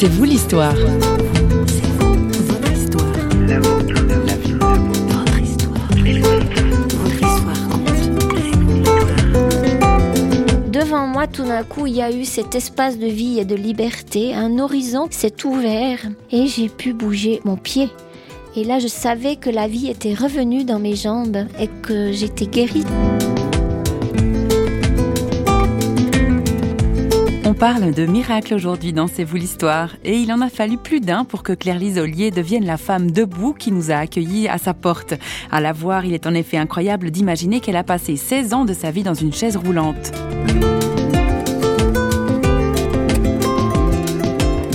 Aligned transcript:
C'est 0.00 0.06
vous 0.06 0.22
l'histoire. 0.22 0.76
Devant 10.70 11.08
moi, 11.08 11.26
tout 11.26 11.42
d'un 11.42 11.64
coup, 11.64 11.88
il 11.88 11.96
y 11.96 12.00
a 12.00 12.12
eu 12.12 12.24
cet 12.24 12.54
espace 12.54 12.96
de 12.96 13.08
vie 13.08 13.40
et 13.40 13.44
de 13.44 13.56
liberté. 13.56 14.36
Un 14.36 14.60
horizon 14.60 15.08
s'est 15.10 15.44
ouvert 15.44 15.98
et 16.30 16.46
j'ai 16.46 16.68
pu 16.68 16.92
bouger 16.92 17.40
mon 17.44 17.56
pied. 17.56 17.88
Et 18.54 18.62
là, 18.62 18.78
je 18.78 18.86
savais 18.86 19.34
que 19.34 19.50
la 19.50 19.66
vie 19.66 19.88
était 19.88 20.14
revenue 20.14 20.62
dans 20.62 20.78
mes 20.78 20.94
jambes 20.94 21.38
et 21.58 21.66
que 21.82 22.12
j'étais 22.12 22.46
guérie. 22.46 22.84
Parle 27.58 27.92
de 27.92 28.06
miracle 28.06 28.54
aujourd'hui 28.54 28.92
dans 28.92 29.08
C'est 29.08 29.24
vous 29.24 29.36
l'histoire 29.36 29.96
et 30.04 30.16
il 30.16 30.32
en 30.32 30.40
a 30.40 30.48
fallu 30.48 30.76
plus 30.76 31.00
d'un 31.00 31.24
pour 31.24 31.42
que 31.42 31.52
Claire-Lise 31.52 31.98
Ollier 31.98 32.30
devienne 32.30 32.64
la 32.64 32.76
femme 32.76 33.10
debout 33.10 33.52
qui 33.52 33.72
nous 33.72 33.90
a 33.90 33.96
accueillis 33.96 34.46
à 34.46 34.58
sa 34.58 34.74
porte. 34.74 35.14
À 35.50 35.60
la 35.60 35.72
voir, 35.72 36.04
il 36.04 36.14
est 36.14 36.28
en 36.28 36.34
effet 36.34 36.56
incroyable 36.56 37.10
d'imaginer 37.10 37.58
qu'elle 37.58 37.74
a 37.74 37.82
passé 37.82 38.16
16 38.16 38.54
ans 38.54 38.64
de 38.64 38.72
sa 38.72 38.92
vie 38.92 39.02
dans 39.02 39.14
une 39.14 39.32
chaise 39.32 39.56
roulante. 39.56 40.12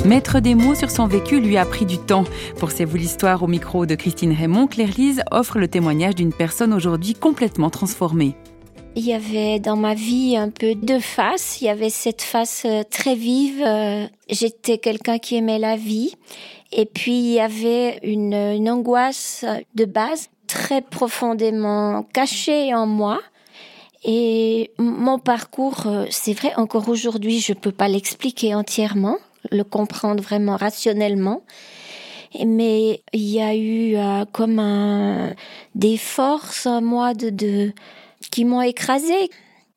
Mettre 0.04 0.42
des 0.42 0.54
mots 0.54 0.76
sur 0.76 0.92
son 0.92 1.08
vécu 1.08 1.40
lui 1.40 1.56
a 1.56 1.66
pris 1.66 1.86
du 1.86 2.00
temps. 2.00 2.26
Pour 2.60 2.72
C'est 2.72 2.86
vous 2.86 2.98
l'histoire 2.98 3.44
au 3.44 3.48
micro 3.48 3.86
de 3.86 3.96
Christine 3.96 4.34
Raymond, 4.34 4.68
Claire-Lise 4.68 5.24
offre 5.32 5.58
le 5.58 5.70
témoignage 5.70 6.16
d'une 6.16 6.34
personne 6.34 6.74
aujourd'hui 6.74 7.14
complètement 7.14 7.70
transformée. 7.70 8.36
Il 8.96 9.04
y 9.06 9.14
avait 9.14 9.60
dans 9.60 9.76
ma 9.76 9.96
vie 9.96 10.38
un 10.38 10.50
peu 10.50 10.76
deux 10.76 11.00
faces. 11.00 11.62
Il 11.62 11.66
y 11.66 11.70
avait 11.70 11.90
cette 11.90 12.22
face 12.22 12.64
euh, 12.66 12.84
très 12.84 13.16
vive. 13.16 13.64
euh, 13.66 14.06
J'étais 14.30 14.78
quelqu'un 14.78 15.18
qui 15.18 15.36
aimait 15.36 15.58
la 15.58 15.76
vie. 15.76 16.14
Et 16.72 16.86
puis 16.86 17.14
il 17.14 17.34
y 17.34 17.40
avait 17.40 18.00
une, 18.04 18.34
une 18.34 18.70
angoisse 18.70 19.46
de 19.74 19.86
base 19.86 20.30
très 20.48 20.82
profondément 20.82 22.04
cachée 22.14 22.74
en 22.76 22.86
moi. 22.86 23.20
Et 24.04 24.72
mon 24.78 25.18
parcours, 25.18 25.88
euh, 25.88 26.06
c'est 26.12 26.34
vrai, 26.34 26.54
encore 26.56 26.88
aujourd'hui, 26.90 27.40
je 27.40 27.54
peux 27.54 27.72
pas 27.72 27.88
l'expliquer 27.88 28.54
entièrement, 28.54 29.18
le 29.52 29.64
comprendre 29.64 30.22
vraiment 30.22 30.56
rationnellement. 30.56 31.42
Mais 32.46 33.02
il 33.14 33.30
y 33.30 33.40
a 33.42 33.56
eu 33.56 33.96
comme 34.32 34.58
un, 34.58 35.34
des 35.76 35.98
forces 35.98 36.66
en 36.66 36.82
moi 36.82 37.14
de, 37.14 37.30
de 37.30 37.74
qui 38.30 38.46
m'ont 38.46 38.62
écrasée. 38.62 39.30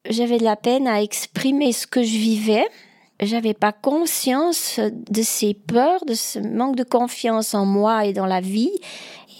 J'avais 0.08 0.38
de 0.38 0.44
la 0.44 0.56
peine 0.56 0.86
à 0.86 1.02
exprimer 1.02 1.72
ce 1.72 1.86
que 1.86 2.02
je 2.02 2.16
vivais. 2.16 2.66
J'avais 3.20 3.54
pas 3.54 3.72
conscience 3.72 4.78
de 4.78 5.22
ces 5.22 5.54
peurs, 5.54 6.04
de 6.04 6.14
ce 6.14 6.38
manque 6.38 6.76
de 6.76 6.84
confiance 6.84 7.54
en 7.54 7.64
moi 7.64 8.04
et 8.04 8.12
dans 8.12 8.26
la 8.26 8.40
vie. 8.40 8.72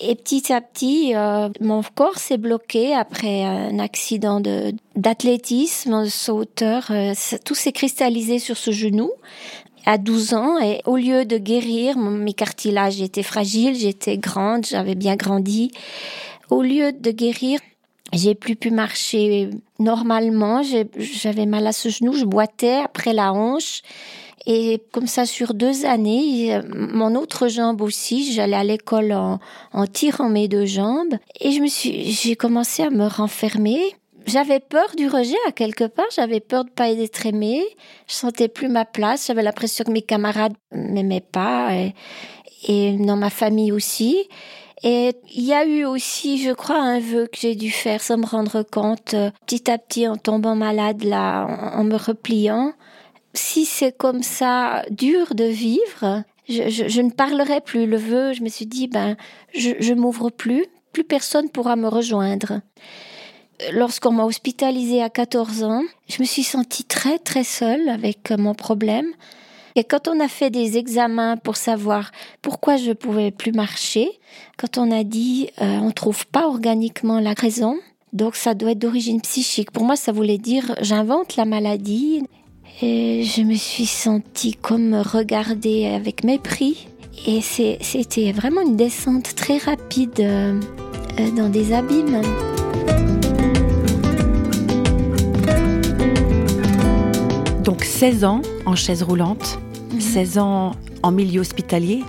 Et 0.01 0.15
petit 0.15 0.53
à 0.53 0.61
petit, 0.61 1.15
euh, 1.15 1.49
mon 1.61 1.83
corps 1.83 2.19
s'est 2.19 2.37
bloqué 2.37 2.95
après 2.95 3.45
un 3.45 3.79
accident 3.79 4.41
de 4.41 4.73
d'athlétisme, 4.95 6.07
sauteur. 6.07 6.91
euh, 6.91 7.15
tout 7.45 7.55
s'est 7.55 7.73
cristallisé 7.73 8.39
sur 8.39 8.57
ce 8.57 8.71
genou 8.71 9.11
à 9.87 9.99
12 9.99 10.35
ans 10.35 10.59
et 10.59 10.83
au 10.85 10.97
lieu 10.97 11.25
de 11.25 11.39
guérir, 11.39 11.97
mes 11.97 12.35
cartilages 12.35 13.01
étaient 13.01 13.23
fragiles, 13.23 13.77
j'étais 13.77 14.19
grande, 14.19 14.67
j'avais 14.67 14.97
bien 14.97 15.15
grandi. 15.17 15.71
Au 16.51 16.61
lieu 16.61 16.93
de 16.93 17.11
guérir, 17.13 17.61
j'ai 18.13 18.35
plus 18.35 18.57
pu 18.57 18.71
marcher 18.71 19.51
normalement, 19.79 20.63
j'avais 20.97 21.47
mal 21.47 21.67
à 21.67 21.73
ce 21.73 21.89
genou, 21.89 22.13
je 22.13 22.25
boitais 22.25 22.81
après 22.83 23.13
la 23.13 23.33
hanche. 23.33 23.83
Et 24.49 24.81
comme 24.93 25.09
ça, 25.09 25.27
sur 25.27 25.55
deux 25.55 25.85
années, 25.87 26.61
mon 26.73 27.17
autre 27.17 27.49
jambe 27.49 27.83
aussi, 27.83 28.33
j'allais 28.33 28.57
à 28.57 28.63
l'école 28.63 29.13
en, 29.13 29.41
en 29.73 29.87
tirant 29.89 30.29
mes 30.29 30.47
deux 30.47 30.67
jambes. 30.67 31.17
Et 31.41 31.51
je 31.51 31.61
me 31.61 31.67
suis, 31.67 32.13
j'ai 32.13 32.37
commencé 32.37 32.85
à 32.85 32.91
me 32.91 33.09
renfermer. 33.09 33.81
J'avais 34.27 34.61
peur 34.61 34.87
du 34.97 35.09
rejet 35.09 35.37
à 35.49 35.53
quelque 35.53 35.85
part, 35.85 36.07
j'avais 36.15 36.41
peur 36.41 36.65
de 36.65 36.71
pas 36.71 36.91
être 36.91 37.27
aimée. 37.27 37.65
Je 38.09 38.15
sentais 38.15 38.49
plus 38.49 38.69
ma 38.69 38.85
place, 38.85 39.27
j'avais 39.27 39.43
l'impression 39.43 39.85
que 39.85 39.91
mes 39.91 40.03
camarades 40.03 40.55
m'aimaient 40.73 41.21
pas 41.21 41.75
et, 41.75 41.95
et 42.69 42.93
dans 42.93 43.17
ma 43.17 43.31
famille 43.31 43.73
aussi. 43.73 44.29
Et 44.83 45.13
il 45.35 45.45
y 45.45 45.55
a 45.55 45.65
eu 45.65 45.85
aussi, 45.85 46.43
je 46.43 46.51
crois, 46.51 46.79
un 46.79 47.01
vœu 47.01 47.27
que 47.27 47.39
j'ai 47.39 47.55
dû 47.55 47.71
faire 47.71 48.03
sans 48.03 48.19
me 48.19 48.27
rendre 48.27 48.63
compte, 48.63 49.15
euh, 49.15 49.31
petit 49.47 49.71
à 49.71 49.79
petit 49.79 50.07
en 50.07 50.17
tombant 50.17 50.55
malade 50.55 51.03
là, 51.03 51.47
en, 51.75 51.85
me 51.85 51.97
repliant. 51.97 52.73
Si 53.33 53.65
c'est 53.65 53.97
comme 53.97 54.23
ça 54.23 54.85
dur 54.91 55.35
de 55.35 55.45
vivre, 55.45 56.25
je 56.49 57.01
ne 57.01 57.11
parlerai 57.11 57.61
plus. 57.61 57.87
Le 57.87 57.97
vœu, 57.97 58.33
je 58.33 58.43
me 58.43 58.49
suis 58.49 58.67
dit, 58.67 58.87
ben, 58.87 59.17
je, 59.55 59.71
je 59.81 59.95
m'ouvre 59.95 60.31
plus, 60.31 60.67
plus 60.93 61.05
personne 61.05 61.51
pourra 61.51 61.77
me 61.77 61.89
rejoindre. 61.89 62.61
Lorsqu'on 63.73 64.13
m'a 64.13 64.25
hospitalisée 64.25 65.03
à 65.03 65.09
14 65.09 65.65
ans, 65.65 65.83
je 66.09 66.21
me 66.21 66.27
suis 66.27 66.43
sentie 66.43 66.85
très 66.85 67.19
très 67.19 67.45
seule 67.45 67.89
avec 67.89 68.31
euh, 68.31 68.37
mon 68.37 68.55
problème. 68.55 69.07
Et 69.79 69.85
quand 69.85 70.09
on 70.09 70.19
a 70.21 70.29
fait 70.29 70.49
des 70.49 70.79
examens 70.79 71.37
pour 71.37 71.57
savoir 71.57 72.11
pourquoi 72.41 72.79
je 72.79 72.93
pouvais 72.93 73.31
plus 73.31 73.53
marcher, 73.53 74.09
quand 74.57 74.79
on 74.79 74.91
a 74.91 75.05
dit 75.05 75.51
euh, 75.61 75.79
on 75.83 75.91
trouve 75.91 76.27
pas 76.27 76.49
organiquement 76.49 77.21
la 77.21 77.35
raison, 77.35 77.77
donc 78.15 78.37
ça 78.37 78.55
doit 78.55 78.71
être 78.71 78.79
d'origine 78.79 79.21
psychique. 79.21 79.71
Pour 79.71 79.85
moi, 79.85 79.95
ça 79.95 80.13
voulait 80.13 80.39
dire 80.39 80.75
j'invente 80.81 81.37
la 81.37 81.45
maladie. 81.45 82.25
Je 82.81 83.43
me 83.43 83.55
suis 83.55 83.87
sentie 83.87 84.55
comme 84.55 84.95
regardée 84.95 85.87
avec 85.87 86.25
mépris. 86.25 86.89
Et 87.27 87.41
c'était 87.41 88.33
vraiment 88.33 88.63
une 88.63 88.77
descente 88.77 89.35
très 89.35 89.59
rapide 89.59 90.21
euh, 90.21 90.61
euh, 91.19 91.31
dans 91.33 91.49
des 91.49 91.73
abîmes. 91.75 92.23
Donc 97.65 97.85
16 97.85 98.25
ans 98.25 98.43
en 98.65 98.77
chaise 98.77 99.03
roulante, 99.03 99.59
16 100.01 100.39
ans 100.39 100.73
en 101.03 101.11
milieu 101.13 101.41
hospitalier. 101.41 102.03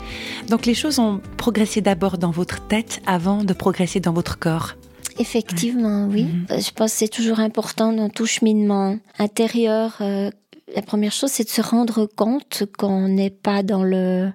Donc 0.49 0.65
les 0.65 0.73
choses 0.73 0.99
ont 0.99 1.19
progressé 1.37 1.81
d'abord 1.81 2.17
dans 2.17 2.31
votre 2.31 2.65
tête 2.67 3.01
avant 3.05 3.43
de 3.43 3.53
progresser 3.53 3.99
dans 3.99 4.13
votre 4.13 4.37
corps. 4.39 4.73
Effectivement, 5.19 6.05
oui. 6.09 6.27
Euh, 6.51 6.59
Je 6.59 6.71
pense 6.71 6.91
que 6.91 6.97
c'est 6.99 7.07
toujours 7.07 7.39
important 7.39 7.91
dans 7.93 8.09
tout 8.09 8.25
cheminement 8.25 8.97
intérieur. 9.19 9.97
euh, 10.01 10.29
la 10.75 10.81
première 10.81 11.11
chose, 11.13 11.31
c'est 11.31 11.45
de 11.45 11.49
se 11.49 11.61
rendre 11.61 12.05
compte 12.05 12.63
qu'on 12.77 13.07
n'est 13.07 13.29
pas 13.31 13.63
dans 13.63 13.83
le 13.83 14.31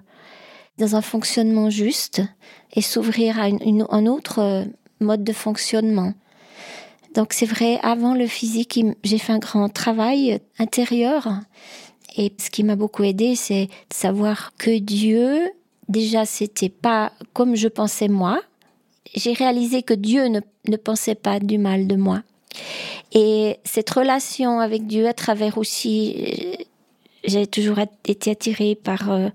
dans 0.79 0.95
un 0.95 1.01
fonctionnement 1.01 1.69
juste 1.69 2.21
et 2.75 2.81
s'ouvrir 2.81 3.39
à 3.39 3.47
une, 3.47 3.59
une- 3.63 3.85
un 3.91 4.07
autre 4.07 4.39
euh, 4.39 4.63
mode 4.99 5.23
de 5.23 5.31
fonctionnement. 5.33 6.13
Donc 7.15 7.31
c'est 7.33 7.45
vrai, 7.45 7.79
avant 7.83 8.15
le 8.15 8.25
physique, 8.25 8.79
j'ai 9.03 9.19
fait 9.19 9.33
un 9.33 9.37
grand 9.39 9.69
travail 9.69 10.39
intérieur. 10.57 11.27
Et 12.15 12.31
ce 12.37 12.49
qui 12.49 12.63
m'a 12.63 12.75
beaucoup 12.75 13.03
aidé, 13.03 13.35
c'est 13.35 13.65
de 13.65 13.93
savoir 13.93 14.53
que 14.57 14.77
Dieu, 14.77 15.51
déjà, 15.89 16.25
c'était 16.25 16.69
pas 16.69 17.11
comme 17.33 17.55
je 17.55 17.67
pensais 17.67 18.07
moi, 18.07 18.41
j'ai 19.15 19.33
réalisé 19.33 19.83
que 19.83 19.93
Dieu 19.93 20.27
ne, 20.27 20.39
ne 20.67 20.77
pensait 20.77 21.15
pas 21.15 21.39
du 21.39 21.57
mal 21.57 21.87
de 21.87 21.95
moi. 21.95 22.21
Et 23.13 23.57
cette 23.63 23.89
relation 23.89 24.59
avec 24.59 24.87
Dieu 24.87 25.07
à 25.07 25.13
travers 25.13 25.57
aussi, 25.57 26.15
euh, 26.17 26.63
j'ai 27.23 27.47
toujours 27.47 27.79
été 27.79 28.31
attirée 28.31 28.75
par, 28.75 29.11
euh, 29.11 29.29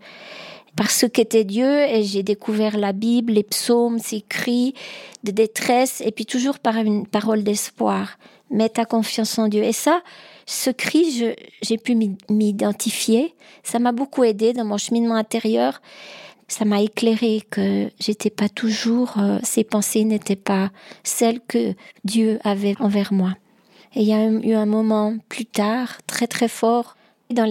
par 0.77 0.91
ce 0.91 1.06
qu'était 1.06 1.44
Dieu 1.44 1.81
et 1.81 2.03
j'ai 2.03 2.22
découvert 2.22 2.77
la 2.77 2.93
Bible, 2.93 3.33
les 3.33 3.43
psaumes, 3.43 3.99
ces 3.99 4.21
cris 4.21 4.75
de 5.25 5.31
détresse 5.31 6.03
et 6.05 6.11
puis 6.11 6.27
toujours 6.27 6.59
par 6.59 6.77
une 6.77 7.06
parole 7.06 7.43
d'espoir. 7.43 8.19
Mets 8.50 8.69
ta 8.69 8.84
confiance 8.84 9.38
en 9.38 9.49
Dieu. 9.49 9.62
Et 9.62 9.72
ça, 9.72 10.03
ce 10.50 10.70
cri, 10.70 11.34
j'ai 11.60 11.78
pu 11.78 11.94
m'identifier. 12.31 13.34
Ça 13.62 13.78
m'a 13.78 13.92
beaucoup 13.92 14.25
aidé 14.25 14.55
dans 14.55 14.64
mon 14.64 14.78
cheminement 14.78 15.17
intérieur 15.17 15.81
ça 16.49 16.64
m'a 16.64 16.81
éclairé 16.81 17.43
que 17.50 17.90
j'étais 18.00 18.31
pas 18.31 18.49
toujours, 18.49 19.19
euh, 19.19 19.38
ces 19.43 19.64
pensées 19.64 20.05
n'étaient 20.05 20.34
pas 20.34 20.70
celles 21.05 21.40
que 21.46 21.75
Dieu 22.05 22.38
avait 22.43 22.75
envers 22.81 23.12
moi. 23.12 23.34
Et 23.94 24.00
il 24.00 24.08
y 24.08 24.14
a 24.14 24.25
eu 24.25 24.55
un 24.55 24.67
moment 24.67 25.17
plus 25.28 25.44
tard, 25.44 25.99
très 26.06 26.26
très 26.26 26.49
fort, 26.49 26.96
dans 27.31 27.49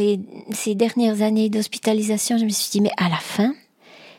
ces 0.51 0.73
dernières 0.73 1.21
années 1.21 1.49
d'hospitalisation, 1.49 2.39
je 2.39 2.45
me 2.45 2.49
suis 2.49 2.71
dit, 2.71 2.81
mais 2.81 2.91
à 2.97 3.09
la 3.09 3.17
fin, 3.17 3.53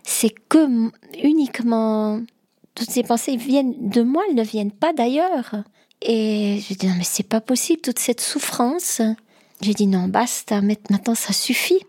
c'est 0.04 0.32
que 0.48 0.90
uniquement 1.20 2.20
toutes 2.76 2.90
ces 2.90 3.02
pensées 3.02 3.36
viennent 3.36 3.74
de 3.90 4.02
moi, 4.02 4.22
elles 4.28 4.36
ne 4.36 4.44
viennent 4.44 4.70
pas 4.70 4.92
d'ailleurs. 4.92 5.56
Et 6.02 6.60
je 6.68 6.74
dis, 6.74 6.86
non, 6.86 6.94
mais 6.96 7.04
c'est 7.04 7.26
pas 7.26 7.40
possible, 7.40 7.80
toute 7.80 7.98
cette 7.98 8.20
souffrance. 8.20 9.02
J'ai 9.60 9.74
dit, 9.74 9.86
non, 9.86 10.06
basta, 10.08 10.60
maintenant 10.60 11.14
ça 11.14 11.32
suffit. 11.32 11.80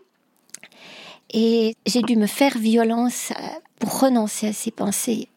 Et 1.32 1.76
j'ai 1.86 2.02
dû 2.02 2.16
me 2.16 2.26
faire 2.26 2.58
violence 2.58 3.30
euh, 3.30 3.42
pour 3.78 4.00
renoncer 4.00 4.48
à 4.48 4.52
ces 4.52 4.72
pensées. 4.72 5.28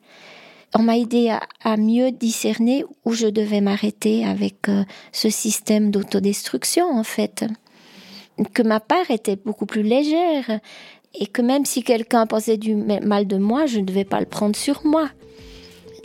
On 0.73 0.81
m'a 0.81 0.97
aidé 0.97 1.35
à, 1.63 1.77
mieux 1.77 2.11
discerner 2.11 2.83
où 3.05 3.13
je 3.13 3.27
devais 3.27 3.61
m'arrêter 3.61 4.25
avec 4.25 4.69
euh, 4.69 4.83
ce 5.11 5.29
système 5.29 5.91
d'autodestruction, 5.91 6.89
en 6.89 7.03
fait. 7.03 7.45
Que 8.53 8.63
ma 8.63 8.79
part 8.79 9.11
était 9.11 9.35
beaucoup 9.35 9.67
plus 9.67 9.83
légère. 9.83 10.59
et 11.13 11.27
que 11.27 11.43
même 11.43 11.65
si 11.65 11.83
quelqu'un 11.83 12.25
pensait 12.25 12.57
du 12.57 12.73
mal 12.73 13.27
de 13.27 13.37
moi, 13.37 13.67
je 13.67 13.79
ne 13.79 13.85
devais 13.85 14.05
pas 14.05 14.19
le 14.19 14.25
prendre 14.25 14.55
sur 14.55 14.83
moi. 14.83 15.09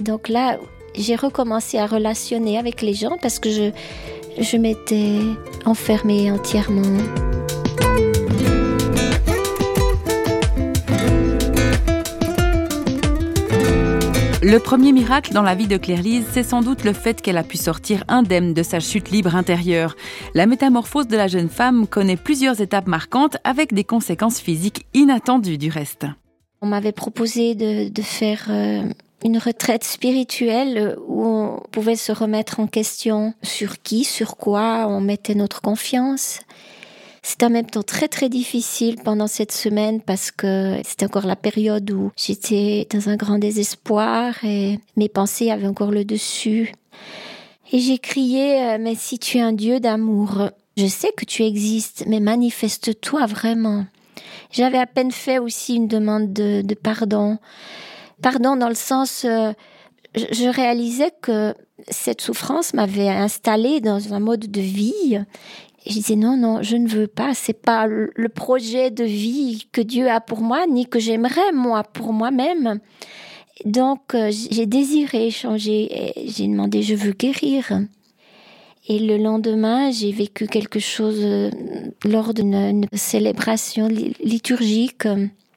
Donc 0.00 0.28
là, 0.28 0.58
j'ai 0.98 1.16
recommencé 1.16 1.78
à 1.78 1.86
relationner 1.86 2.58
avec 2.58 2.82
les 2.82 2.94
gens 2.94 3.16
parce 3.20 3.38
que 3.38 3.50
je, 3.50 3.70
je 4.38 4.56
m'étais 4.56 5.20
enfermée 5.64 6.30
entièrement. 6.30 6.82
Le 14.50 14.58
premier 14.60 14.92
miracle 14.92 15.34
dans 15.34 15.42
la 15.42 15.54
vie 15.54 15.66
de 15.66 15.76
Claire-Lise, 15.76 16.24
c'est 16.32 16.42
sans 16.42 16.62
doute 16.62 16.82
le 16.82 16.94
fait 16.94 17.20
qu'elle 17.20 17.36
a 17.36 17.42
pu 17.42 17.58
sortir 17.58 18.02
indemne 18.08 18.54
de 18.54 18.62
sa 18.62 18.80
chute 18.80 19.10
libre 19.10 19.36
intérieure. 19.36 19.94
La 20.32 20.46
métamorphose 20.46 21.06
de 21.06 21.18
la 21.18 21.26
jeune 21.26 21.50
femme 21.50 21.86
connaît 21.86 22.16
plusieurs 22.16 22.62
étapes 22.62 22.86
marquantes 22.86 23.36
avec 23.44 23.74
des 23.74 23.84
conséquences 23.84 24.40
physiques 24.40 24.86
inattendues 24.94 25.58
du 25.58 25.68
reste. 25.68 26.06
On 26.62 26.66
m'avait 26.66 26.92
proposé 26.92 27.54
de, 27.54 28.02
faire 28.02 28.46
euh, 28.48 28.84
une 29.24 29.38
retraite 29.38 29.84
spirituelle 29.84 30.96
où 31.06 31.24
on 31.24 31.60
pouvait 31.70 31.96
se 31.96 32.12
remettre 32.12 32.60
en 32.60 32.66
question 32.66 33.34
sur 33.42 33.82
qui, 33.82 34.04
sur 34.04 34.36
quoi 34.36 34.86
on 34.88 35.00
mettait 35.00 35.34
notre 35.34 35.60
confiance. 35.60 36.40
C'était 37.22 37.46
en 37.46 37.50
même 37.50 37.66
temps 37.66 37.82
très 37.82 38.08
très 38.08 38.28
difficile 38.28 38.96
pendant 39.04 39.26
cette 39.26 39.52
semaine 39.52 40.00
parce 40.00 40.30
que 40.30 40.80
c'était 40.84 41.06
encore 41.06 41.26
la 41.26 41.36
période 41.36 41.90
où 41.90 42.10
j'étais 42.16 42.86
dans 42.92 43.08
un 43.08 43.16
grand 43.16 43.38
désespoir 43.38 44.34
et 44.44 44.78
mes 44.96 45.08
pensées 45.08 45.50
avaient 45.50 45.66
encore 45.66 45.90
le 45.90 46.04
dessus. 46.04 46.72
Et 47.72 47.80
j'ai 47.80 47.98
crié, 47.98 48.62
euh, 48.62 48.78
mais 48.80 48.94
si 48.94 49.18
tu 49.18 49.38
es 49.38 49.42
un 49.42 49.52
Dieu 49.52 49.78
d'amour, 49.78 50.48
je 50.76 50.86
sais 50.86 51.10
que 51.16 51.24
tu 51.24 51.42
existes, 51.44 52.04
mais 52.06 52.20
manifeste-toi 52.20 53.26
vraiment. 53.26 53.84
J'avais 54.50 54.78
à 54.78 54.86
peine 54.86 55.12
fait 55.12 55.38
aussi 55.38 55.74
une 55.74 55.88
demande 55.88 56.32
de, 56.32 56.62
pardon. 56.74 57.38
Pardon 58.22 58.56
dans 58.56 58.68
le 58.68 58.74
sens, 58.74 59.24
euh, 59.24 59.52
je 60.14 60.48
réalisais 60.48 61.12
que 61.22 61.54
cette 61.88 62.20
souffrance 62.20 62.74
m'avait 62.74 63.08
installée 63.08 63.80
dans 63.80 64.12
un 64.12 64.20
mode 64.20 64.50
de 64.50 64.60
vie 64.60 65.20
je 65.86 65.94
disais 65.94 66.16
non, 66.16 66.36
non, 66.36 66.62
je 66.62 66.76
ne 66.76 66.86
veux 66.86 67.06
pas. 67.06 67.34
C'est 67.34 67.54
pas 67.54 67.86
le 67.86 68.28
projet 68.28 68.90
de 68.90 69.04
vie 69.04 69.68
que 69.72 69.80
Dieu 69.80 70.10
a 70.10 70.20
pour 70.20 70.42
moi, 70.42 70.66
ni 70.66 70.86
que 70.86 70.98
j'aimerais 70.98 71.52
moi 71.54 71.82
pour 71.82 72.12
moi-même. 72.12 72.80
Donc 73.64 74.14
euh, 74.14 74.30
j'ai 74.30 74.66
désiré 74.66 75.30
changer. 75.30 76.12
J'ai 76.26 76.46
demandé, 76.46 76.82
je 76.82 76.94
veux 76.94 77.12
guérir. 77.12 77.80
Et 78.86 78.98
le 78.98 79.18
lendemain, 79.18 79.90
j'ai 79.90 80.12
vécu 80.12 80.46
quelque 80.46 80.78
chose 80.78 81.20
euh, 81.20 81.50
lors 82.04 82.32
d'une 82.34 82.86
célébration 82.92 83.88
liturgique. 83.88 85.06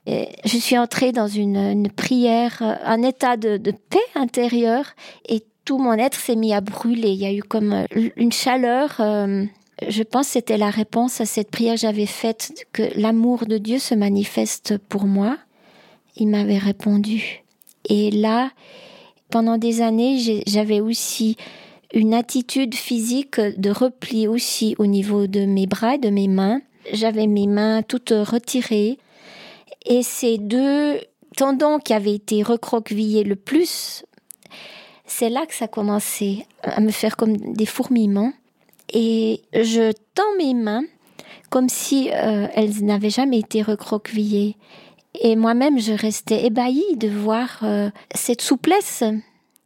Je 0.08 0.58
suis 0.58 0.78
entrée 0.78 1.12
dans 1.12 1.28
une, 1.28 1.90
prière, 1.90 2.62
un 2.84 3.02
état 3.04 3.38
de, 3.38 3.58
paix 3.58 4.00
intérieure, 4.16 4.94
et 5.28 5.44
tout 5.66 5.78
mon 5.78 5.94
être 5.94 6.20
s'est 6.20 6.36
mis 6.36 6.54
à 6.54 6.62
brûler. 6.62 7.10
Il 7.10 7.20
y 7.20 7.26
a 7.26 7.34
eu 7.34 7.44
comme 7.44 7.74
euh, 7.74 8.10
une 8.16 8.32
chaleur 8.32 9.00
je 9.88 10.04
pense 10.04 10.28
que 10.28 10.34
c'était 10.34 10.58
la 10.58 10.70
réponse 10.70 11.22
à 11.22 11.26
cette 11.26 11.50
prière 11.50 11.76
que 11.76 11.82
j'avais 11.82 12.06
faite, 12.06 12.68
que 12.72 12.84
l'amour 12.96 13.46
de 13.46 13.58
Dieu 13.58 13.80
se 13.80 13.96
manifeste 13.96 14.78
pour 14.78 15.06
moi. 15.06 15.38
Il 16.16 16.28
m'avait 16.28 16.58
répondu. 16.58 17.44
Et 17.90 18.12
là, 18.12 18.52
pendant 19.30 19.58
des 19.58 19.82
années, 19.82 20.44
j'avais 20.46 20.82
aussi 20.82 21.36
une 21.94 22.14
attitude 22.14 22.76
physique 22.76 23.40
de 23.40 23.70
repli 23.70 24.28
aussi 24.28 24.76
au 24.78 24.86
niveau 24.86 25.28
de 25.28 25.46
mes 25.46 25.68
bras 25.68 25.96
et 25.96 26.00
de 26.00 26.10
mes 26.10 26.28
mains. 26.28 26.62
J'avais 26.94 27.28
mes 27.28 27.48
mains 27.48 27.82
toutes 27.82 28.14
retirées. 28.16 28.98
Et 29.86 30.04
ces 30.04 30.38
deux 30.38 31.00
tendons 31.36 31.80
qui 31.80 31.94
avaient 31.94 32.16
été 32.16 32.44
recroquevillés 32.44 33.24
le 33.24 33.36
plus, 33.36 34.06
c'est 35.06 35.30
là 35.30 35.46
que 35.46 35.54
ça 35.54 35.68
commençait 35.68 36.46
à 36.64 36.80
me 36.82 36.92
faire 36.92 37.18
comme 37.18 37.38
des 37.38 37.66
fourmillements 37.66 38.34
et 38.94 39.42
je 39.54 39.92
tends 40.14 40.36
mes 40.38 40.54
mains 40.54 40.84
comme 41.50 41.70
si 41.70 42.10
euh, 42.12 42.48
elles 42.56 42.84
n'avaient 42.84 43.10
jamais 43.10 43.40
été 43.40 43.62
recroquevillées. 43.62 44.56
Et 45.20 45.36
moi-même, 45.36 45.80
je 45.80 45.92
restais 45.92 46.46
ébahie 46.46 46.96
de 46.96 47.10
voir 47.10 47.60
euh, 47.64 47.90
cette 48.16 48.42
souplesse. 48.42 49.04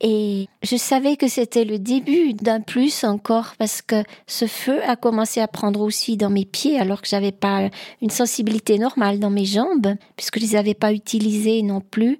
Et 0.01 0.47
je 0.62 0.75
savais 0.75 1.15
que 1.15 1.27
c'était 1.27 1.63
le 1.63 1.80
début 1.80 2.33
d'un 2.33 2.59
plus 2.59 3.06
encore 3.06 3.53
parce 3.57 3.81
que 3.81 4.03
ce 4.27 4.45
feu 4.45 4.83
a 4.83 4.97
commencé 4.97 5.39
à 5.39 5.47
prendre 5.47 5.80
aussi 5.80 6.18
dans 6.18 6.30
mes 6.30 6.44
pieds 6.45 6.77
alors 6.77 7.01
que 7.01 7.07
j'avais 7.07 7.31
pas 7.31 7.69
une 8.01 8.09
sensibilité 8.09 8.77
normale 8.77 9.19
dans 9.19 9.30
mes 9.30 9.45
jambes 9.45 9.95
puisque 10.18 10.39
je 10.39 10.45
les 10.45 10.56
avais 10.57 10.74
pas 10.74 10.92
utilisées 10.92 11.62
non 11.62 11.80
plus. 11.80 12.19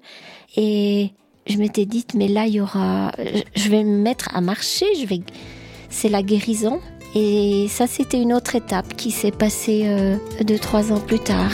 Et 0.56 1.12
je 1.46 1.58
m'étais 1.58 1.84
dit, 1.84 2.06
mais 2.14 2.28
là, 2.28 2.46
il 2.46 2.54
y 2.54 2.60
aura, 2.60 3.12
je 3.54 3.68
vais 3.68 3.84
me 3.84 3.98
mettre 3.98 4.34
à 4.34 4.40
marcher, 4.40 4.86
je 4.98 5.06
vais, 5.06 5.20
c'est 5.90 6.08
la 6.08 6.22
guérison. 6.22 6.80
Et 7.14 7.66
ça, 7.68 7.86
c'était 7.86 8.20
une 8.20 8.32
autre 8.32 8.56
étape 8.56 8.96
qui 8.96 9.10
s'est 9.10 9.30
passée 9.30 9.82
euh, 9.86 10.16
deux, 10.44 10.58
trois 10.58 10.92
ans 10.92 11.00
plus 11.00 11.20
tard. 11.20 11.52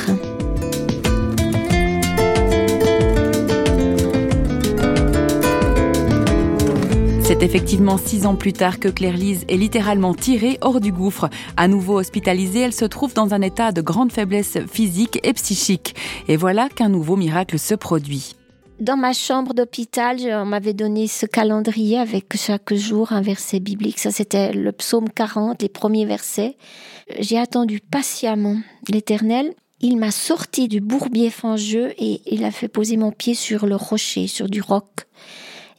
C'est 7.43 7.47
effectivement 7.47 7.99
six 7.99 8.25
ans 8.25 8.37
plus 8.37 8.53
tard 8.53 8.79
que 8.79 8.87
Claire-Lise 8.87 9.44
est 9.49 9.56
littéralement 9.56 10.15
tirée 10.15 10.59
hors 10.61 10.81
du 10.81 10.93
gouffre. 10.93 11.29
À 11.56 11.67
nouveau 11.67 11.99
hospitalisée, 11.99 12.61
elle 12.61 12.73
se 12.73 12.85
trouve 12.85 13.15
dans 13.15 13.35
un 13.35 13.43
état 13.43 13.73
de 13.73 13.81
grande 13.81 14.12
faiblesse 14.12 14.59
physique 14.71 15.19
et 15.25 15.33
psychique. 15.33 15.97
Et 16.29 16.37
voilà 16.37 16.69
qu'un 16.69 16.89
nouveau 16.89 17.17
miracle 17.17 17.59
se 17.59 17.75
produit. 17.75 18.37
Dans 18.79 18.97
ma 18.97 19.12
chambre 19.12 19.55
d'hôpital, 19.55 20.19
on 20.21 20.44
m'avait 20.44 20.73
donné 20.73 21.09
ce 21.09 21.27
calendrier 21.27 21.99
avec 21.99 22.37
chaque 22.37 22.73
jour 22.75 23.11
un 23.11 23.23
verset 23.23 23.59
biblique. 23.59 23.99
Ça, 23.99 24.12
c'était 24.12 24.53
le 24.53 24.71
psaume 24.71 25.11
40, 25.11 25.62
les 25.62 25.69
premiers 25.69 26.06
versets. 26.06 26.56
J'ai 27.19 27.41
attendu 27.41 27.81
patiemment 27.81 28.59
l'Éternel. 28.89 29.53
Il 29.81 29.97
m'a 29.97 30.12
sorti 30.12 30.69
du 30.69 30.81
bourbier 30.81 31.29
fangeux 31.29 31.93
et 31.99 32.21
il 32.25 32.44
a 32.44 32.53
fait 32.53 32.69
poser 32.69 32.97
mon 32.97 33.11
pied 33.11 33.35
sur 33.35 33.67
le 33.67 33.75
rocher, 33.75 34.29
sur 34.29 34.49
du 34.49 34.61
roc. 34.61 34.87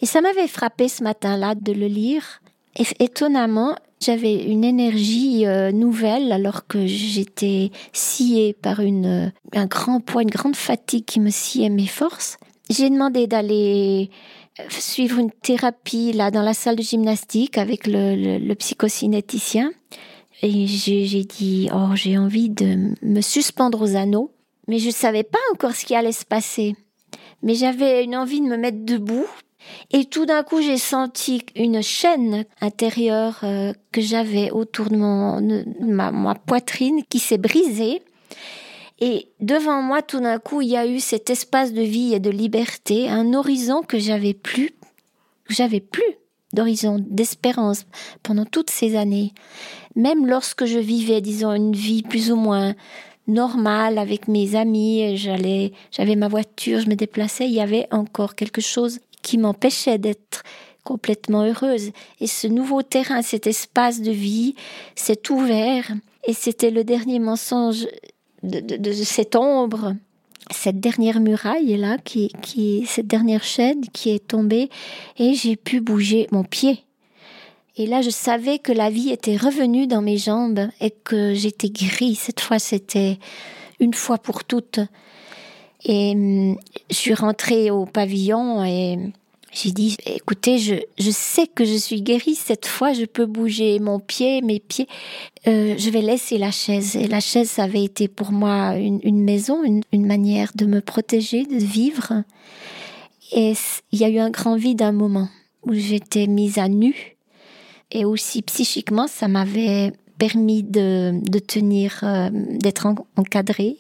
Et 0.04 0.06
ça 0.06 0.20
m'avait 0.20 0.50
frappé 0.50 0.90
ce 0.90 1.02
matin-là 1.02 1.56
de 1.56 1.72
le 1.72 1.88
lire. 1.88 2.42
Et 2.78 2.84
étonnamment, 3.00 3.78
j'avais 4.02 4.36
une 4.36 4.66
énergie 4.66 5.48
euh, 5.48 5.72
nouvelle 5.72 6.34
alors 6.34 6.68
que 6.68 6.86
j'étais 6.86 7.72
sciée 7.94 8.52
par 8.52 8.82
une, 8.82 9.32
un 9.54 9.66
grand 9.66 10.02
poids, 10.02 10.24
une 10.24 10.30
grande 10.30 10.58
fatigue 10.58 11.06
qui 11.06 11.22
me 11.22 11.30
sciait 11.30 11.70
mes 11.70 11.88
forces. 11.88 12.36
J'ai 12.70 12.90
demandé 12.90 13.28
d'aller 13.28 14.10
euh, 14.60 14.64
suivre 14.68 15.20
une 15.20 15.32
thérapie 15.32 16.12
là 16.12 16.32
dans 16.32 16.42
la 16.42 16.54
salle 16.54 16.76
de 16.76 16.84
gymnastique 16.84 17.58
avec 17.58 17.88
le, 17.88 18.40
le, 18.40 18.56
psychocinéticien. 18.56 19.72
Et 20.42 20.68
j'ai 20.68 21.24
dit, 21.24 21.70
oh, 21.74 21.96
j'ai 21.96 22.18
envie 22.18 22.50
de 22.50 22.94
me 23.04 23.22
suspendre 23.22 23.82
aux 23.82 23.96
anneaux. 23.96 24.34
Mais 24.68 24.80
je 24.80 24.88
ne 24.88 24.92
savais 24.92 25.24
pas 25.24 25.40
encore 25.54 25.74
ce 25.74 25.86
qui 25.86 25.96
allait 25.96 26.12
se 26.12 26.26
passer. 26.26 26.76
Mais 27.42 27.56
j'avais 27.56 28.04
une 28.04 28.18
envie 28.18 28.42
de 28.42 28.48
me 28.48 28.58
mettre 28.58 28.84
debout. 28.84 29.28
Et 29.92 30.06
tout 30.06 30.26
d'un 30.26 30.44
coup, 30.44 30.62
j'ai 30.62 30.78
senti 30.78 31.44
une 31.56 31.82
chaîne 31.82 32.46
intérieure 32.62 33.40
euh, 33.44 33.74
que 33.92 34.02
j'avais 34.02 34.52
autour 34.52 34.90
de, 34.90 34.96
mon, 34.96 35.66
ma, 35.82 36.12
ma 36.12 36.36
poitrine 36.36 37.04
qui 37.10 37.20
s'est 37.20 37.38
brisée. 37.38 38.02
Et 39.00 39.28
devant 39.40 39.82
moi, 39.82 40.02
tout 40.02 40.20
d'un 40.20 40.40
coup, 40.40 40.62
il 40.62 40.70
y 40.70 40.78
a 40.78 40.88
eu 40.88 41.00
cet 41.00 41.30
espace 41.30 41.74
de 41.74 41.82
vie 41.82 42.14
et 42.14 42.20
de 42.20 42.30
liberté, 42.30 43.10
un 43.10 43.34
horizon 43.34 43.82
que 43.82 44.00
j'avais 44.00 44.34
plus, 44.34 44.72
j'avais 45.50 45.82
plus 45.82 46.18
d'horizon, 46.54 46.98
d'espérance 47.00 47.86
pendant 48.22 48.46
toutes 48.46 48.70
ces 48.70 48.96
années. 48.96 49.34
Même 49.96 50.26
lorsque 50.26 50.66
je 50.66 50.80
vivais, 50.80 51.20
disons, 51.20 51.54
une 51.54 51.74
vie 51.74 52.04
plus 52.04 52.32
ou 52.32 52.36
moins 52.36 52.76
normale 53.28 53.98
avec 53.98 54.28
mes 54.28 54.56
amis, 54.56 55.18
j'allais, 55.18 55.72
j'avais 55.92 56.16
ma 56.16 56.28
voiture, 56.28 56.80
je 56.80 56.90
me 56.90 56.96
déplaçais, 56.96 57.46
il 57.46 57.54
y 57.54 57.62
avait 57.62 57.88
encore 57.92 58.36
quelque 58.36 58.62
chose 58.62 59.00
qui 59.24 59.40
m'empêchait 59.40 59.98
d'être 59.98 60.44
complètement 60.84 61.44
heureuse. 61.44 61.92
Et 62.20 62.28
ce 62.28 62.46
nouveau 62.48 62.84
terrain, 62.84 63.24
cet 63.24 63.48
espace 63.48 64.02
de 64.02 64.12
vie 64.12 64.56
s'est 64.96 65.32
ouvert. 65.32 65.92
Et 66.28 66.34
c'était 66.34 66.72
le 66.72 66.84
dernier 66.84 67.20
mensonge 67.20 67.88
de, 68.44 68.92
cette 68.92 69.36
ombre, 69.36 69.96
cette 70.52 70.80
dernière 70.80 71.20
muraille 71.20 71.78
là, 71.78 71.98
qui, 71.98 72.86
cette 72.88 73.08
dernière 73.08 73.44
chaîne 73.44 73.82
qui 73.94 74.10
est 74.12 74.28
tombée, 74.28 74.70
et 75.18 75.34
j'ai 75.34 75.56
pu 75.56 75.80
bouger 75.80 76.28
mon 76.32 76.44
pied. 76.44 76.84
Et 77.76 77.88
là, 77.88 78.02
je 78.02 78.12
savais 78.12 78.60
que 78.60 78.72
la 78.72 78.90
vie 78.90 79.10
était 79.10 79.36
revenue 79.36 79.88
dans 79.88 80.02
mes 80.02 80.18
jambes 80.18 80.68
et 80.80 80.92
que 80.92 81.34
j'étais 81.34 81.70
guérie. 81.70 82.14
Cette 82.14 82.40
fois, 82.40 82.60
c'était 82.60 83.18
une 83.80 83.96
fois 83.96 84.20
pour 84.20 84.44
toutes. 84.44 84.80
Et 85.86 86.12
hum, 86.12 86.58
je 86.90 86.96
suis 86.96 87.14
rentrée 87.14 87.72
au 87.72 87.86
pavillon 87.86 88.64
et 88.64 88.98
J'ai 89.52 89.72
dit, 89.72 89.98
écoutez, 90.06 90.58
je, 90.58 90.76
je 90.98 91.12
sais 91.12 91.46
que 91.46 91.64
je 91.64 91.76
suis 91.76 92.02
guérie. 92.02 92.36
Cette 92.36 92.66
fois, 92.66 92.94
je 92.94 93.06
peux 93.06 93.28
bouger 93.28 93.80
mon 93.80 94.00
pied, 94.00 94.42
mes 94.42 94.60
pieds. 94.60 94.88
Euh, 95.48 95.76
je 95.78 95.90
vais 95.92 96.02
laisser 96.02 96.38
la 96.38 96.52
chaise. 96.52 96.96
Et 96.96 97.08
la 97.08 97.20
chaise, 97.20 97.50
ça 97.50 97.64
avait 97.64 97.84
été 97.84 98.08
pour 98.08 98.32
moi 98.32 98.76
une, 98.78 99.00
une 99.04 99.24
maison, 99.24 99.64
une, 99.64 99.84
une, 99.92 100.08
manière 100.08 100.52
de 100.56 100.66
me 100.66 100.82
protéger, 100.82 101.46
de 101.46 101.58
vivre. 101.58 102.24
Et 103.32 103.54
il 103.92 104.00
y 104.00 104.06
a 104.06 104.10
eu 104.10 104.20
un 104.20 104.32
grand 104.32 104.56
vide 104.56 104.82
un 104.82 104.92
moment 104.92 105.30
où 105.64 105.74
j'étais 105.74 106.28
mise 106.28 106.58
à 106.58 106.68
nu. 106.68 107.16
Et 107.92 108.06
aussi 108.06 108.42
psychiquement, 108.42 109.08
ça 109.08 109.28
m'avait 109.28 109.94
permis 110.18 110.64
de, 110.64 111.12
de 111.22 111.40
tenir, 111.40 112.00
euh, 112.04 112.30
d'être 112.32 112.88
encadrée. 113.18 113.78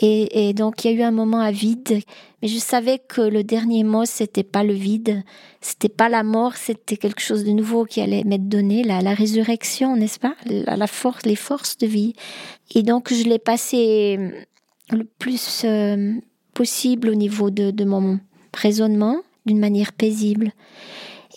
Et, 0.00 0.52
donc 0.52 0.84
il 0.84 0.90
y 0.90 0.94
a 0.94 0.96
eu 0.96 1.02
un 1.02 1.10
moment 1.10 1.40
à 1.40 1.50
vide, 1.50 2.00
mais 2.40 2.48
je 2.48 2.58
savais 2.58 2.98
que 2.98 3.20
le 3.20 3.42
dernier 3.42 3.84
mot 3.84 4.04
c'était 4.04 4.42
pas 4.42 4.62
le 4.62 4.74
vide, 4.74 5.22
c'était 5.60 5.88
pas 5.88 6.08
la 6.08 6.22
mort, 6.22 6.56
c'était 6.56 6.96
quelque 6.96 7.20
chose 7.20 7.44
de 7.44 7.50
nouveau 7.50 7.84
qui 7.84 8.00
allait 8.00 8.22
m'être 8.24 8.48
donné, 8.48 8.84
la, 8.84 9.00
la 9.00 9.14
résurrection, 9.14 9.96
n'est-ce 9.96 10.18
pas, 10.18 10.34
la, 10.46 10.86
force, 10.86 11.24
les 11.24 11.36
forces 11.36 11.78
de 11.78 11.86
vie. 11.86 12.14
Et 12.74 12.82
donc 12.82 13.12
je 13.12 13.24
l'ai 13.24 13.38
passé 13.38 14.18
le 14.90 15.04
plus 15.04 15.62
euh, 15.64 16.12
possible 16.54 17.08
au 17.08 17.14
niveau 17.14 17.50
de, 17.50 17.70
de 17.70 17.84
mon 17.84 18.20
raisonnement, 18.54 19.22
d'une 19.46 19.58
manière 19.58 19.92
paisible. 19.92 20.52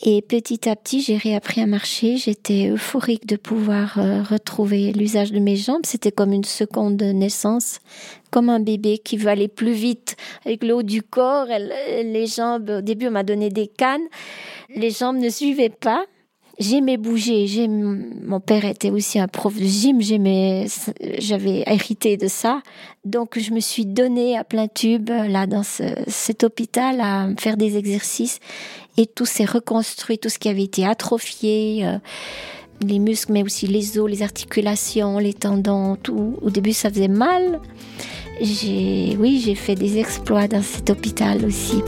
Et 0.03 0.24
petit 0.24 0.67
à 0.67 0.75
petit, 0.75 1.01
j'ai 1.01 1.15
réappris 1.15 1.62
à 1.62 1.67
marcher. 1.67 2.17
J'étais 2.17 2.70
euphorique 2.70 3.27
de 3.27 3.36
pouvoir 3.36 4.00
euh, 4.00 4.24
retrouver 4.24 4.93
l'usage 4.93 5.31
de 5.31 5.38
mes 5.38 5.55
jambes. 5.55 5.86
C'était 5.86 6.12
comme 6.12 6.34
une 6.34 6.43
seconde 6.43 7.03
naissance, 7.03 7.81
comme 8.31 8.50
un 8.50 8.60
bébé 8.60 8.98
qui 8.98 9.15
veut 9.15 9.29
aller 9.29 9.48
plus 9.48 9.74
vite 9.74 10.15
avec 10.43 10.63
le 10.63 10.74
haut 10.74 10.81
du 10.81 11.03
corps. 11.03 11.46
les 11.48 12.25
jambes, 12.25 12.77
au 12.79 12.81
début, 12.81 13.10
on 13.10 13.12
m'a 13.12 13.22
donné 13.22 13.50
des 13.50 13.67
cannes. 13.67 14.08
Les 14.75 14.89
jambes 14.89 15.17
ne 15.17 15.29
suivaient 15.29 15.70
pas. 15.70 16.03
J'aimais 16.60 16.98
bouger. 16.98 17.67
Mon 17.67 18.39
père 18.39 18.65
était 18.65 18.91
aussi 18.91 19.20
un 19.20 19.27
prof 19.27 19.55
de 19.55 19.65
gym. 19.65 20.00
J'avais 20.01 21.63
hérité 21.65 22.17
de 22.17 22.27
ça. 22.27 22.62
Donc, 23.03 23.39
je 23.39 23.51
me 23.51 23.60
suis 23.60 23.86
donnée 23.86 24.38
à 24.38 24.43
plein 24.43 24.67
tube, 24.67 25.10
là, 25.10 25.48
dans 25.48 25.63
ce, 25.63 25.84
cet 26.08 26.43
hôpital, 26.43 27.01
à 27.01 27.29
faire 27.38 27.58
des 27.58 27.77
exercices 27.77 28.39
et 28.98 29.08
tout 29.08 29.25
s'est 29.25 29.46
reconstruit, 29.46 30.17
tout 30.17 30.29
ce 30.29 30.38
qui 30.38 30.50
avait 30.50 30.63
été 30.63 30.86
atrophié, 30.86 31.86
euh, 31.86 31.98
les 32.86 33.00
muscles, 33.00 33.31
mais 33.31 33.43
aussi 33.43 33.67
les 33.67 33.98
os, 33.98 34.10
les 34.10 34.24
articulations, 34.24 35.17
les 35.17 35.34
tendons, 35.34 35.96
tout. 35.96 36.38
Au 36.41 36.50
début, 36.50 36.74
ça 36.74 36.89
faisait 36.89 37.08
mal. 37.08 37.60
Oui, 38.39 39.41
j'ai 39.46 39.55
fait 39.55 39.75
des 39.75 40.00
exploits 40.00 40.48
dans 40.48 40.63
cet 40.63 40.89
hôpital 40.89 41.46
aussi. 41.46 41.81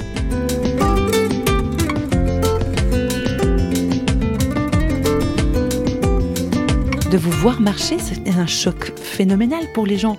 De 7.14 7.18
vous 7.20 7.30
voir 7.30 7.62
marcher, 7.62 7.98
c'est 8.00 8.28
un 8.28 8.48
choc 8.48 8.92
phénoménal 8.98 9.72
pour 9.76 9.86
les 9.86 10.00
gens. 10.00 10.18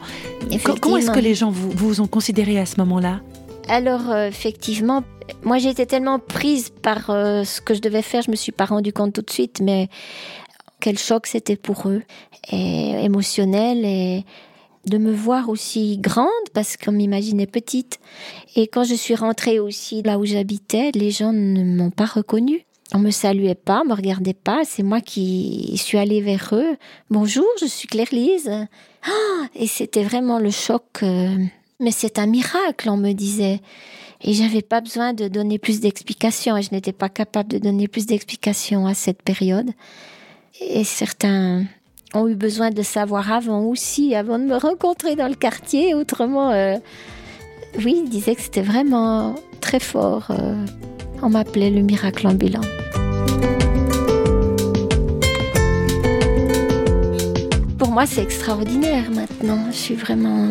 Comment 0.81 0.99
est-ce 0.99 1.11
que 1.11 1.19
les 1.19 1.35
gens 1.35 1.51
vous, 1.51 1.73
vous 1.73 2.01
ont 2.01 2.07
considéré 2.07 2.57
à 2.61 2.67
ce 2.67 2.77
moment-là? 2.77 3.21
Alors, 3.67 4.11
euh, 4.11 4.29
effectivement, 4.29 5.03
moi, 5.43 5.59
j'étais 5.59 5.87
tellement 5.87 6.21
prise 6.21 6.71
par 6.71 7.11
euh, 7.11 7.43
ce 7.43 7.61
que 7.61 7.75
je 7.75 7.81
devais 7.81 8.03
faire, 8.03 8.23
je 8.23 8.31
me 8.31 8.37
suis 8.37 8.53
pas 8.53 8.67
rendu 8.67 8.93
compte 8.93 9.13
tout 9.13 9.23
de 9.23 9.31
suite, 9.31 9.61
mais 9.61 9.89
quel 10.79 10.97
choc 10.97 11.27
c'était 11.27 11.57
pour 11.57 11.89
eux, 11.89 12.03
et 12.53 12.91
émotionnel 13.03 13.85
et 13.85 14.25
de 14.87 14.99
me 14.99 15.13
voir 15.13 15.49
aussi 15.49 15.99
grande 15.99 16.29
parce 16.53 16.77
qu'on 16.77 16.93
m'imaginait 16.93 17.49
petite. 17.49 17.99
Et 18.55 18.69
quand 18.69 18.85
je 18.85 18.95
suis 18.95 19.17
rentrée 19.17 19.59
aussi 19.59 20.03
là 20.03 20.17
où 20.21 20.25
j'habitais, 20.25 20.93
les 20.95 21.11
gens 21.11 21.33
ne 21.33 21.65
m'ont 21.77 21.91
pas 21.91 22.07
reconnue. 22.07 22.65
On 22.93 22.99
me 22.99 23.11
saluait 23.11 23.55
pas, 23.55 23.83
on 23.83 23.89
me 23.89 23.95
regardait 23.95 24.35
pas. 24.35 24.65
C'est 24.65 24.83
moi 24.83 25.01
qui 25.01 25.77
suis 25.79 25.99
allée 25.99 26.21
vers 26.21 26.51
eux. 26.53 26.77
Bonjour, 27.11 27.47
je 27.61 27.67
suis 27.67 27.89
Claire 27.89 28.13
Lise. 28.13 28.51
Ah, 29.05 29.47
et 29.55 29.67
c'était 29.67 30.05
vraiment 30.05 30.39
le 30.39 30.51
choc. 30.51 30.85
Euh, 31.03 31.37
mais 31.81 31.91
c'est 31.91 32.19
un 32.19 32.27
miracle, 32.27 32.89
on 32.91 32.97
me 32.97 33.13
disait. 33.13 33.61
Et 34.23 34.33
j'avais 34.33 34.63
pas 34.63 34.81
besoin 34.81 35.13
de 35.13 35.29
donner 35.29 35.59
plus 35.59 35.81
d'explications 35.81 36.57
et 36.57 36.63
je 36.63 36.71
n'étais 36.73 36.93
pas 36.93 37.09
capable 37.09 37.51
de 37.51 37.59
donner 37.59 37.89
plus 37.89 38.07
d'explications 38.07 38.87
à 38.87 38.95
cette 38.95 39.23
période. 39.23 39.71
Et 40.61 40.85
certains 40.85 41.65
ont 42.15 42.29
eu 42.29 42.35
besoin 42.35 42.71
de 42.71 42.83
savoir 42.83 43.33
avant 43.33 43.63
aussi, 43.65 44.15
avant 44.15 44.39
de 44.39 44.45
me 44.45 44.57
rencontrer 44.57 45.17
dans 45.17 45.29
le 45.29 45.35
quartier. 45.35 45.95
Autrement, 45.95 46.53
euh, 46.53 46.77
oui, 47.79 48.03
ils 48.05 48.09
disaient 48.09 48.35
que 48.35 48.43
c'était 48.43 48.63
vraiment 48.63 49.35
très 49.61 49.81
fort. 49.81 50.29
Euh, 50.31 50.65
on 51.25 51.31
m'appelait 51.31 51.71
le 51.71 51.81
miracle 51.81 52.27
ambulant. 52.27 52.61
Pour 57.79 57.91
moi, 57.91 58.07
c'est 58.07 58.23
extraordinaire 58.23 59.11
maintenant. 59.11 59.67
Je 59.71 59.77
suis 59.77 59.95
vraiment 59.95 60.51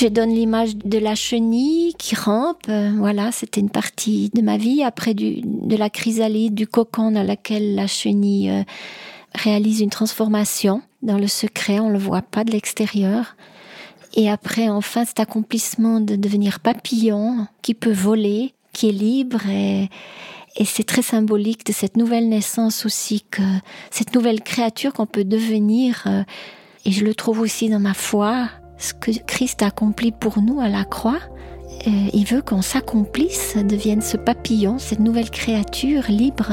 je 0.00 0.06
donne 0.06 0.30
l'image 0.30 0.76
de 0.76 0.98
la 0.98 1.16
chenille 1.16 1.92
qui 1.98 2.14
rampe. 2.14 2.68
Voilà, 2.98 3.32
c'était 3.32 3.60
une 3.60 3.70
partie 3.70 4.30
de 4.32 4.42
ma 4.42 4.56
vie. 4.56 4.84
Après 4.84 5.12
du, 5.12 5.40
de 5.42 5.76
la 5.76 5.90
chrysalide, 5.90 6.54
du 6.54 6.68
cocon 6.68 7.10
dans 7.10 7.26
lequel 7.26 7.74
la 7.74 7.88
chenille 7.88 8.48
euh, 8.48 8.62
réalise 9.34 9.80
une 9.80 9.90
transformation 9.90 10.82
dans 11.02 11.18
le 11.18 11.26
secret, 11.26 11.80
on 11.80 11.88
le 11.88 11.98
voit 11.98 12.22
pas 12.22 12.44
de 12.44 12.52
l'extérieur. 12.52 13.34
Et 14.14 14.30
après, 14.30 14.68
enfin, 14.68 15.04
cet 15.04 15.18
accomplissement 15.18 16.00
de 16.00 16.14
devenir 16.14 16.60
papillon 16.60 17.48
qui 17.62 17.74
peut 17.74 17.92
voler, 17.92 18.54
qui 18.78 18.90
est 18.90 18.92
libre 18.92 19.40
et, 19.48 19.88
et 20.56 20.64
c'est 20.64 20.84
très 20.84 21.02
symbolique 21.02 21.66
de 21.66 21.72
cette 21.72 21.96
nouvelle 21.96 22.28
naissance 22.28 22.86
aussi 22.86 23.24
que 23.28 23.42
cette 23.90 24.14
nouvelle 24.14 24.40
créature 24.40 24.92
qu'on 24.92 25.06
peut 25.06 25.24
devenir. 25.24 26.04
Euh, 26.06 26.22
et 26.84 26.92
je 26.92 27.04
le 27.04 27.12
trouve 27.14 27.40
aussi 27.40 27.68
dans 27.68 27.80
ma 27.80 27.94
foi, 27.94 28.48
ce 28.78 28.94
que 28.94 29.10
Christ 29.26 29.62
a 29.62 29.66
accompli 29.66 30.12
pour 30.12 30.40
nous 30.40 30.60
à 30.60 30.68
la 30.68 30.84
croix. 30.84 31.18
Euh, 31.88 31.90
il 32.12 32.24
veut 32.24 32.40
qu'on 32.40 32.62
s'accomplisse, 32.62 33.56
devienne 33.56 34.00
ce 34.00 34.16
papillon, 34.16 34.78
cette 34.78 35.00
nouvelle 35.00 35.30
créature 35.30 36.04
libre. 36.08 36.52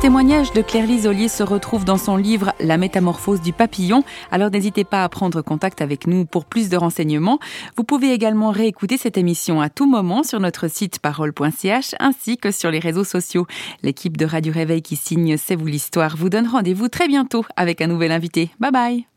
témoignage 0.00 0.54
de 0.54 0.62
Claire-Lise 0.62 1.06
Ollier 1.06 1.28
se 1.28 1.42
retrouve 1.42 1.84
dans 1.84 1.98
son 1.98 2.16
livre 2.16 2.54
La 2.58 2.78
métamorphose 2.78 3.42
du 3.42 3.52
papillon. 3.52 4.02
Alors 4.30 4.50
n'hésitez 4.50 4.84
pas 4.84 5.04
à 5.04 5.08
prendre 5.10 5.42
contact 5.42 5.82
avec 5.82 6.06
nous 6.06 6.24
pour 6.24 6.46
plus 6.46 6.70
de 6.70 6.76
renseignements. 6.78 7.38
Vous 7.76 7.84
pouvez 7.84 8.12
également 8.12 8.50
réécouter 8.50 8.96
cette 8.96 9.18
émission 9.18 9.60
à 9.60 9.68
tout 9.68 9.88
moment 9.88 10.22
sur 10.22 10.40
notre 10.40 10.68
site 10.68 11.00
parole.ch 11.00 11.94
ainsi 12.00 12.38
que 12.38 12.50
sur 12.50 12.70
les 12.70 12.78
réseaux 12.78 13.04
sociaux. 13.04 13.46
L'équipe 13.82 14.16
de 14.16 14.24
Radio 14.24 14.54
Réveil 14.54 14.80
qui 14.80 14.96
signe 14.96 15.36
C'est 15.36 15.56
vous 15.56 15.66
l'histoire 15.66 16.16
vous 16.16 16.30
donne 16.30 16.48
rendez-vous 16.48 16.88
très 16.88 17.06
bientôt 17.06 17.44
avec 17.56 17.82
un 17.82 17.86
nouvel 17.86 18.12
invité. 18.12 18.50
Bye 18.58 18.72
bye 18.72 19.09